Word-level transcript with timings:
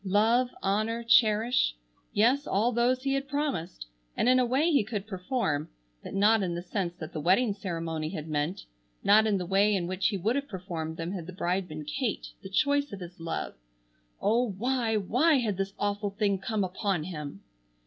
"Love, 0.03 0.49
honor, 0.63 1.03
cherish," 1.03 1.75
yes, 2.11 2.47
all 2.47 2.71
those 2.71 3.03
he 3.03 3.13
had 3.13 3.27
promised, 3.27 3.85
and 4.17 4.27
in 4.27 4.39
a 4.39 4.45
way 4.47 4.71
he 4.71 4.83
could 4.83 5.05
perform, 5.05 5.69
but 6.01 6.11
not 6.15 6.41
in 6.41 6.55
the 6.55 6.61
sense 6.63 6.95
that 6.95 7.13
the 7.13 7.19
wedding 7.19 7.53
ceremony 7.53 8.09
had 8.09 8.27
meant, 8.27 8.65
not 9.03 9.27
in 9.27 9.37
the 9.37 9.45
way 9.45 9.75
in 9.75 9.85
which 9.85 10.07
he 10.07 10.17
would 10.17 10.35
have 10.35 10.47
performed 10.47 10.97
them 10.97 11.11
had 11.11 11.27
the 11.27 11.31
bride 11.33 11.67
been 11.67 11.85
Kate, 11.85 12.29
the 12.41 12.49
choice 12.49 12.91
of 12.91 12.99
his 12.99 13.19
love. 13.19 13.53
Oh, 14.19 14.49
why, 14.49 14.97
why 14.97 15.35
had 15.35 15.55
this 15.57 15.73
awful 15.77 16.09
thing 16.09 16.39
come 16.39 16.63
upon 16.63 17.03
him! 17.03 17.43